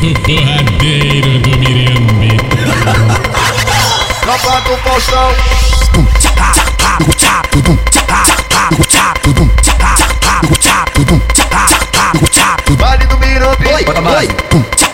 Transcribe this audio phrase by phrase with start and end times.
[0.00, 2.36] Sinto porradeiro do Mirambi.
[4.20, 5.34] Tropa do Faustão.
[12.78, 13.84] Vale do Mirambi.
[13.84, 14.28] Bota mais.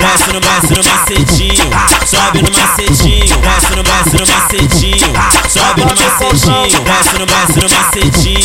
[0.04, 1.70] Desce no, desce no macetinho,
[2.06, 5.12] sobe no macetinho, desce no, desce no macetinho,
[5.48, 8.43] sobe no macetinho, desce no, desce no macetinho,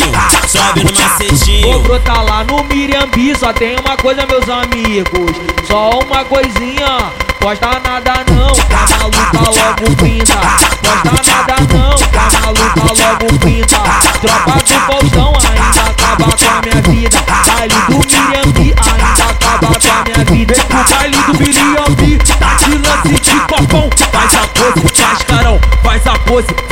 [0.70, 1.80] sobe no Vou macetinho.
[1.80, 5.32] brotar lá no Mirambi, só tem uma coisa, meus amigos.
[5.66, 10.69] Só uma coisinha, posta nada não, que a maluca logo pinta.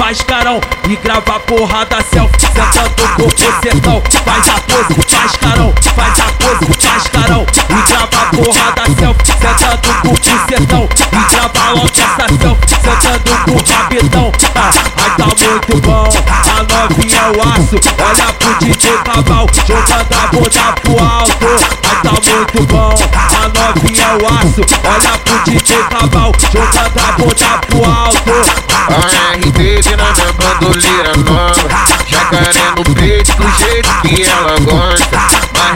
[0.09, 0.61] Pose, faz carão.
[0.89, 4.03] E grava a porrada selfie, sentando com bocetão.
[4.25, 7.47] Faz a pose, faz carão, faz a pose, faz carão.
[7.69, 10.89] E grava porrada selfie, sentando com bocetão.
[11.13, 14.33] E grava logo essa selfie, sentando o rabetão.
[14.55, 17.77] Ah, ai tá muito bom, a novinha é o aço.
[17.99, 21.47] Olha pro DJ Cabal, jogando a bunda pro alto.
[21.85, 22.95] Ai tá muito bom,
[23.37, 24.63] a novinha é o aço.
[24.85, 28.78] Olha pro DJ Cabal, jogando a bunda pro alto.
[28.91, 31.69] A RD na minha bandoleira nova.
[32.07, 34.88] Jacaré no peito do jeito que ela gosta.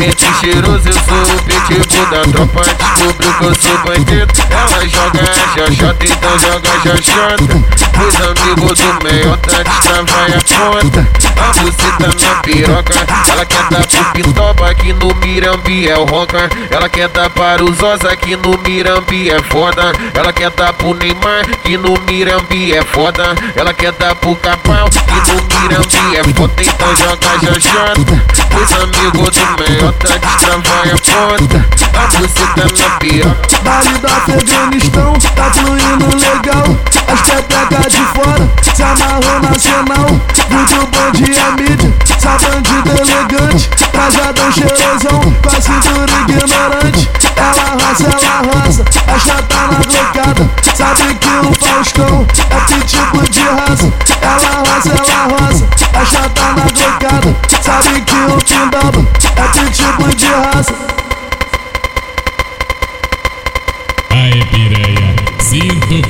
[0.02, 2.62] Marrete cheiroso, eu sou o pitbull da tropa.
[2.96, 4.32] Descobriu que eu sou bandido.
[4.50, 7.82] Ela joga xoxota, então joga xoxota.
[8.02, 11.08] Os amigos do meiota destravam a conta.
[11.42, 12.94] A buceta na piroca.
[13.30, 16.50] Ela quer dar pro Pitoba aqui no Mirambi é o roca.
[16.70, 19.92] Ela quer dar para os Osa aqui no Mirambi é foda.
[20.14, 23.34] Ela quer dar pro Neymar que no Mirambi é foda.
[23.54, 26.62] Ela quer dar pro Capão que no Mirambi é foda.
[26.62, 28.42] Então joga xoxota.
[28.52, 31.66] Os amigos do meiota destravam a conta.
[31.92, 33.52] A buceta na piroca.
[33.62, 36.64] Baile do Afeganistão, tá fluindo legal.
[37.12, 40.08] As petecas de fora, se amarrou nacional.
[40.50, 43.68] Muito bom dia, mídia, essa bandida elegante.
[43.92, 47.10] Trajadão cheirosão, com a cintura ignorante.
[47.36, 50.50] Ela roça, ela roça, a chata na glocada.
[50.74, 53.92] Sabe que o Faustão é que tipo de raça.
[54.20, 55.11] Ela roça, ela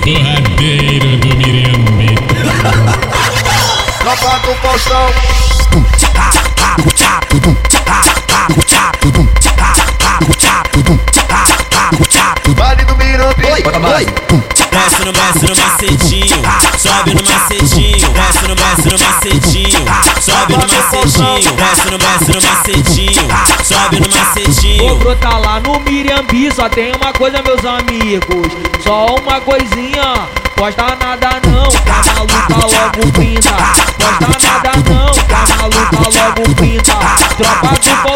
[0.02, 2.14] porradeiro do Mirambi.
[3.98, 5.06] Tropa do Faustão.
[12.56, 13.62] Vale do Mirambi.
[13.62, 14.06] Bota mais.
[14.06, 15.98] Desce no, desce no macetinho,
[16.82, 19.84] sobe no macetinho, desce no, desce no macetinho,
[20.20, 23.28] sobe no macetinho, desce no, desce no macetinho,
[23.62, 24.96] sobe no Vou macetinho.
[24.96, 28.48] brotar lá no Mirambi, só tem uma coisa, meus amigos.
[28.82, 33.52] Só uma coisinha, posta nada não, a maluca logo pinta.
[33.96, 36.94] Posta nada não, a maluca logo pinta.
[37.36, 38.11] Tropa do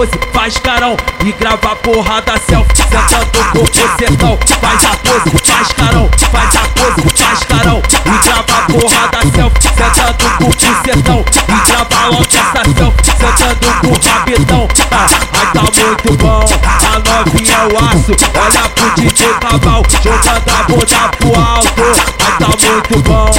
[0.00, 0.96] pose, faz carão.
[1.24, 4.38] E grava a porrada selfie, sentando com bocetão.
[4.60, 7.82] Faz a pose, faz carão, faz a pose, faz carão.
[7.92, 11.24] E grava a porrada selfie, sentando com bocetão.
[11.48, 14.68] E grava logo essa selfie, sentando com rabetão.
[14.90, 16.44] Ah, ai tá muito bom,
[16.84, 18.12] a novinha é o aço.
[18.34, 21.82] Olha pro DJ Cabal, jogando a bunda pro alto.
[22.24, 23.30] Ai tá muito bom,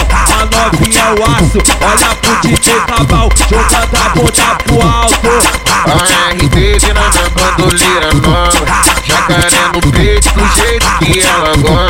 [1.11, 1.59] o aço.
[1.81, 5.29] Olha pro DJ Cabal, jogando a bunda pro alto.
[5.85, 6.55] A RD
[6.93, 8.81] na bandoleira nova.
[9.03, 11.80] Jacaré no peito do jeito que ela gosta.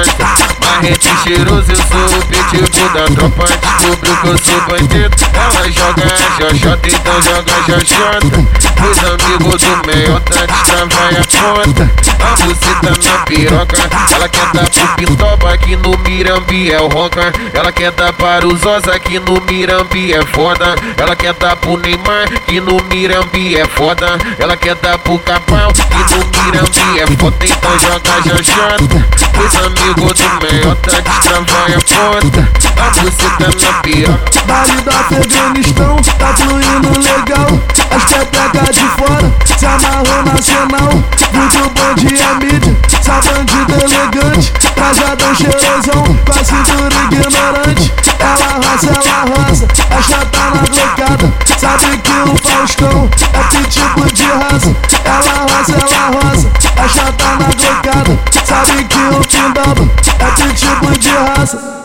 [0.92, 3.46] Marrete cheiroso, eu sou o pitbull da tropa.
[3.80, 5.16] Descobriu que eu sou bandido.
[5.34, 8.62] Ela joga xoxota, então joga xoxota.
[8.82, 11.92] Os amigos do meiota destravam a conta.
[12.22, 13.78] A buceta na piroca.
[14.14, 17.32] Ela quer dar pro Pitoba aqui no Mirambi é o roca.
[17.54, 20.76] Ela quer dar para os Osa aqui no Mirambi é foda.
[20.98, 24.18] Ela quer dar pro Neymar que no Mirambi é foda.
[24.38, 27.38] Ela quer dar pro Capão que no Mirambi é foda.
[27.46, 29.22] Então joga xoxota.
[29.42, 32.50] Os amigos do meiota destravam a conta.
[32.82, 34.42] A buceta na piroca.
[34.48, 37.60] Baile do Afeganistão, tá fluindo legal.
[37.92, 40.92] As petecas de fora, se amarrou nacional.
[41.34, 44.52] Muito bom dia, mídia, essa bandida elegante.
[44.74, 47.94] Trajadão cheirosão, com a cintura ignorante.
[48.20, 51.34] Ela roça, ela roça, a chata na glocada.
[51.58, 54.76] Sabe que o Faustão é que tipo de raça.
[55.06, 58.31] Ela roça, ela roça, a chata na glocada.
[58.52, 59.90] Sabe que o Pindaba
[60.20, 61.81] é que tipo de raça.